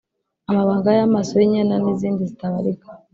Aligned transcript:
Amabanga 0.49 0.87
ya 0.97 1.05
maso 1.13 1.33
y’inyana 1.39 1.75
n’izindi 1.83 2.21
zitabarika 2.29 2.87